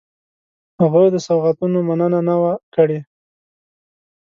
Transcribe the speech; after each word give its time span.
هغه 0.81 1.01
د 1.13 1.17
سوغاتونو 1.27 1.77
مننه 1.87 2.19
نه 2.29 2.35
وه 2.41 2.53
کړې. 2.75 2.99